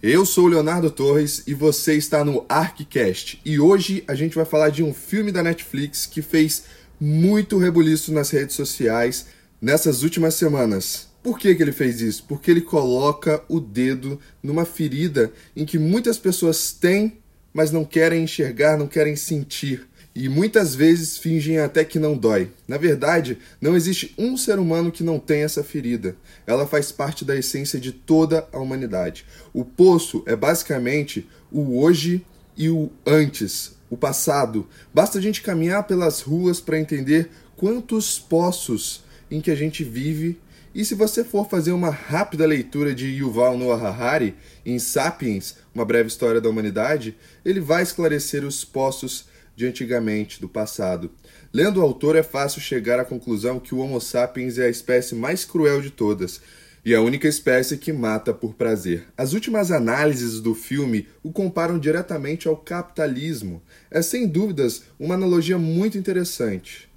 [0.00, 3.40] Eu sou o Leonardo Torres e você está no ArcCast.
[3.44, 6.62] E hoje a gente vai falar de um filme da Netflix que fez
[7.00, 9.26] muito rebuliço nas redes sociais
[9.60, 11.08] nessas últimas semanas.
[11.20, 12.24] Por que, que ele fez isso?
[12.28, 17.18] Porque ele coloca o dedo numa ferida em que muitas pessoas têm,
[17.52, 19.84] mas não querem enxergar, não querem sentir
[20.20, 22.50] e muitas vezes fingem até que não dói.
[22.66, 26.16] Na verdade, não existe um ser humano que não tenha essa ferida.
[26.44, 29.24] Ela faz parte da essência de toda a humanidade.
[29.54, 32.26] O poço é basicamente o hoje
[32.56, 34.66] e o antes, o passado.
[34.92, 40.36] Basta a gente caminhar pelas ruas para entender quantos poços em que a gente vive.
[40.74, 44.34] E se você for fazer uma rápida leitura de Yuval Noah Harari
[44.66, 49.26] em Sapiens, uma breve história da humanidade, ele vai esclarecer os poços
[49.58, 51.10] de antigamente, do passado.
[51.52, 55.16] Lendo o autor, é fácil chegar à conclusão que o Homo sapiens é a espécie
[55.16, 56.40] mais cruel de todas
[56.84, 59.08] e a única espécie que mata por prazer.
[59.16, 63.60] As últimas análises do filme o comparam diretamente ao capitalismo.
[63.90, 66.87] É sem dúvidas uma analogia muito interessante.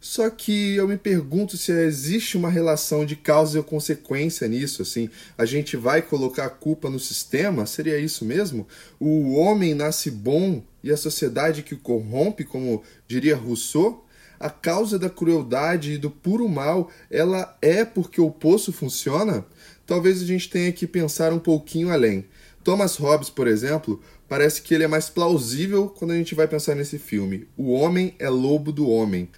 [0.00, 5.10] Só que eu me pergunto se existe uma relação de causa e consequência nisso, assim,
[5.36, 7.66] a gente vai colocar a culpa no sistema?
[7.66, 8.66] Seria isso mesmo?
[9.00, 14.04] O homem nasce bom e a sociedade que o corrompe, como diria Rousseau?
[14.38, 19.44] A causa da crueldade e do puro mal, ela é porque o poço funciona?
[19.84, 22.24] Talvez a gente tenha que pensar um pouquinho além.
[22.62, 26.76] Thomas Hobbes, por exemplo, parece que ele é mais plausível quando a gente vai pensar
[26.76, 27.48] nesse filme.
[27.56, 29.28] O homem é lobo do homem.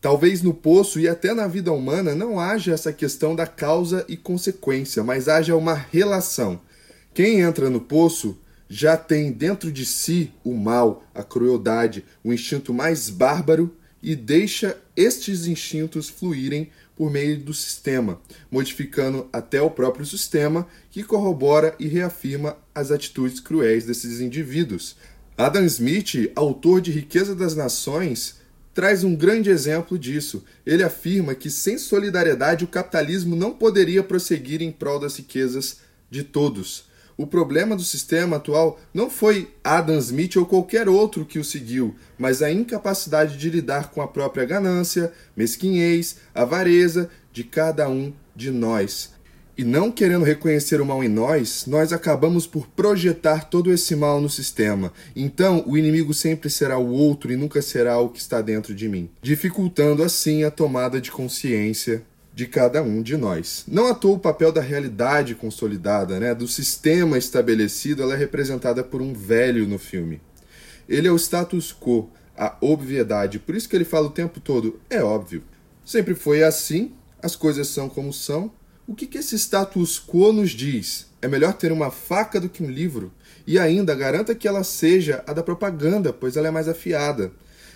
[0.00, 4.16] Talvez no poço e até na vida humana não haja essa questão da causa e
[4.16, 6.60] consequência, mas haja uma relação.
[7.14, 12.74] Quem entra no poço já tem dentro de si o mal, a crueldade, o instinto
[12.74, 20.06] mais bárbaro e deixa estes instintos fluírem por meio do sistema, modificando até o próprio
[20.06, 24.96] sistema que corrobora e reafirma as atitudes cruéis desses indivíduos.
[25.36, 28.36] Adam Smith, autor de Riqueza das Nações,
[28.76, 30.44] traz um grande exemplo disso.
[30.66, 35.78] Ele afirma que sem solidariedade o capitalismo não poderia prosseguir em prol das riquezas
[36.10, 36.84] de todos.
[37.16, 41.96] O problema do sistema atual não foi Adam Smith ou qualquer outro que o seguiu,
[42.18, 48.50] mas a incapacidade de lidar com a própria ganância, mesquinhez, avareza de cada um de
[48.50, 49.15] nós.
[49.58, 54.20] E não querendo reconhecer o mal em nós, nós acabamos por projetar todo esse mal
[54.20, 54.92] no sistema.
[55.14, 58.86] Então, o inimigo sempre será o outro e nunca será o que está dentro de
[58.86, 62.02] mim, dificultando assim a tomada de consciência
[62.34, 63.64] de cada um de nós.
[63.66, 69.00] Não à o papel da realidade consolidada, né, do sistema estabelecido, ela é representada por
[69.00, 70.20] um velho no filme.
[70.86, 74.78] Ele é o status quo, a obviedade, por isso que ele fala o tempo todo,
[74.90, 75.42] é óbvio.
[75.82, 76.92] Sempre foi assim,
[77.22, 78.52] as coisas são como são,
[78.86, 81.06] o que, que esse status quo nos diz?
[81.20, 83.12] É melhor ter uma faca do que um livro?
[83.44, 87.32] E ainda, garanta que ela seja a da propaganda, pois ela é mais afiada.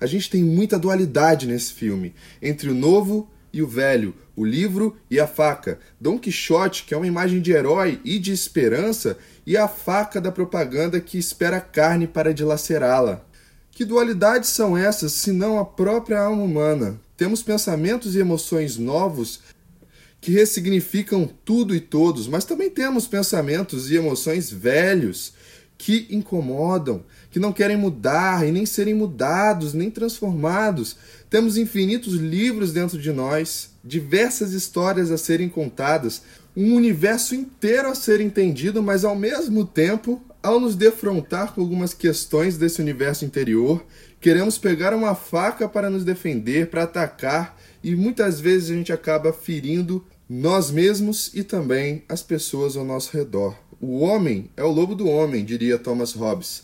[0.00, 4.96] A gente tem muita dualidade nesse filme, entre o novo e o velho, o livro
[5.10, 5.80] e a faca.
[6.00, 10.30] Dom Quixote, que é uma imagem de herói e de esperança, e a faca da
[10.30, 13.24] propaganda que espera carne para dilacerá-la.
[13.72, 17.00] Que dualidades são essas, se não a própria alma humana?
[17.16, 19.40] Temos pensamentos e emoções novos
[20.22, 25.32] que ressignificam tudo e todos, mas também temos pensamentos e emoções velhos
[25.76, 30.96] que incomodam, que não querem mudar e nem serem mudados, nem transformados.
[31.28, 36.22] Temos infinitos livros dentro de nós, diversas histórias a serem contadas,
[36.56, 41.92] um universo inteiro a ser entendido, mas ao mesmo tempo, ao nos defrontar com algumas
[41.92, 43.84] questões desse universo interior,
[44.20, 49.32] queremos pegar uma faca para nos defender, para atacar, e muitas vezes a gente acaba
[49.32, 53.56] ferindo nós mesmos e também as pessoas ao nosso redor.
[53.80, 56.62] O homem é o lobo do homem, diria Thomas Hobbes.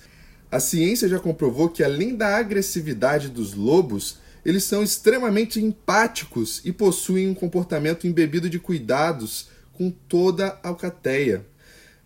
[0.51, 6.73] A ciência já comprovou que, além da agressividade dos lobos, eles são extremamente empáticos e
[6.73, 11.45] possuem um comportamento embebido de cuidados com toda a alcateia.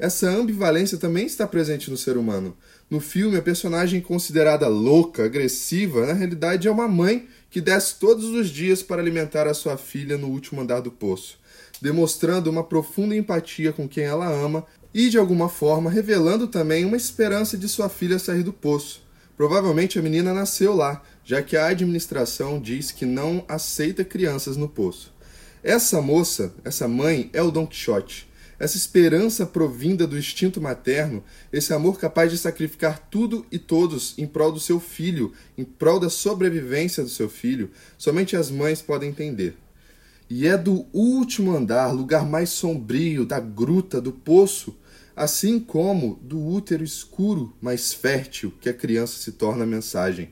[0.02, 2.56] Essa ambivalência também está presente no ser humano.
[2.90, 8.24] No filme, a personagem considerada louca, agressiva, na realidade é uma mãe que desce todos
[8.24, 11.40] os dias para alimentar a sua filha no último andar do poço
[11.82, 14.64] demonstrando uma profunda empatia com quem ela ama
[14.94, 19.02] e, de alguma forma, revelando também uma esperança de sua filha sair do poço.
[19.36, 24.68] Provavelmente a menina nasceu lá, já que a administração diz que não aceita crianças no
[24.68, 25.12] poço.
[25.60, 28.28] Essa moça, essa mãe, é o Don Quixote.
[28.62, 34.24] Essa esperança provinda do instinto materno, esse amor capaz de sacrificar tudo e todos em
[34.24, 39.10] prol do seu filho, em prol da sobrevivência do seu filho, somente as mães podem
[39.10, 39.56] entender.
[40.30, 44.78] E é do último andar, lugar mais sombrio, da gruta, do poço,
[45.16, 50.30] assim como do útero escuro, mas fértil, que a criança se torna a mensagem.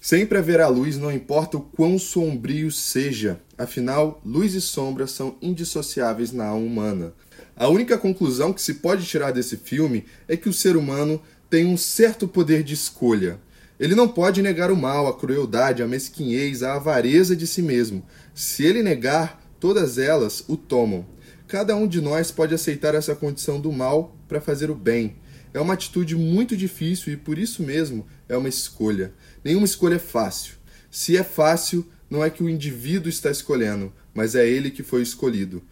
[0.00, 3.40] Sempre haverá luz, não importa o quão sombrio seja.
[3.58, 7.14] Afinal, luz e sombra são indissociáveis na alma humana.
[7.62, 11.64] A única conclusão que se pode tirar desse filme é que o ser humano tem
[11.64, 13.38] um certo poder de escolha.
[13.78, 18.04] Ele não pode negar o mal, a crueldade, a mesquinhez, a avareza de si mesmo.
[18.34, 21.06] Se ele negar, todas elas o tomam.
[21.46, 25.14] Cada um de nós pode aceitar essa condição do mal para fazer o bem.
[25.54, 29.14] É uma atitude muito difícil e por isso mesmo é uma escolha.
[29.44, 30.54] Nenhuma escolha é fácil.
[30.90, 35.00] Se é fácil, não é que o indivíduo está escolhendo, mas é ele que foi
[35.00, 35.62] escolhido.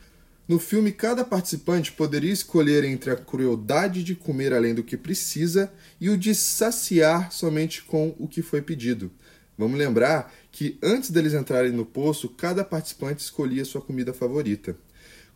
[0.51, 5.73] No filme, cada participante poderia escolher entre a crueldade de comer além do que precisa
[6.01, 9.13] e o de saciar somente com o que foi pedido.
[9.57, 14.77] Vamos lembrar que antes deles entrarem no poço, cada participante escolhia sua comida favorita.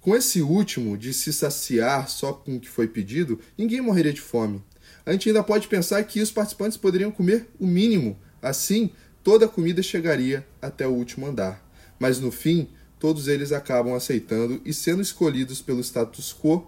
[0.00, 4.20] Com esse último, de se saciar só com o que foi pedido, ninguém morreria de
[4.20, 4.64] fome.
[5.06, 8.90] A gente ainda pode pensar que os participantes poderiam comer o mínimo, assim
[9.22, 11.64] toda a comida chegaria até o último andar.
[12.00, 12.68] Mas no fim,
[13.04, 16.66] todos eles acabam aceitando e sendo escolhidos pelo status quo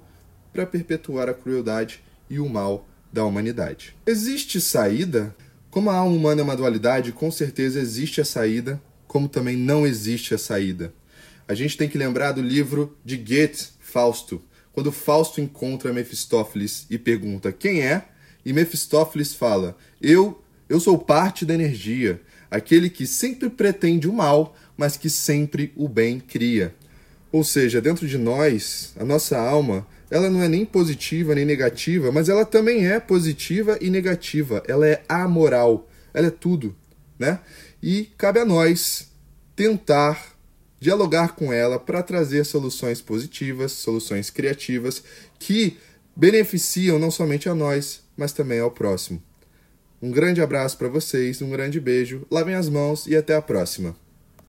[0.52, 3.96] para perpetuar a crueldade e o mal da humanidade.
[4.06, 5.34] Existe saída?
[5.70, 9.86] Como a alma humana é uma dualidade, com certeza existe a saída, como também não
[9.86, 10.92] existe a saída
[11.48, 14.42] a gente tem que lembrar do livro de Goethe, Fausto,
[14.72, 18.08] quando Fausto encontra Mefistófeles e pergunta quem é,
[18.44, 24.56] e Mefistófeles fala: Eu, eu sou parte da energia, aquele que sempre pretende o mal,
[24.76, 26.74] mas que sempre o bem cria.
[27.32, 32.12] Ou seja, dentro de nós, a nossa alma, ela não é nem positiva nem negativa,
[32.12, 34.62] mas ela também é positiva e negativa.
[34.68, 36.74] Ela é amoral, ela é tudo,
[37.18, 37.40] né?
[37.82, 39.10] E cabe a nós
[39.54, 40.36] tentar
[40.78, 45.02] dialogar com ela para trazer soluções positivas, soluções criativas
[45.38, 45.78] que
[46.14, 49.22] beneficiam não somente a nós, mas também ao próximo.
[50.00, 53.96] Um grande abraço para vocês, um grande beijo, lavem as mãos e até a próxima.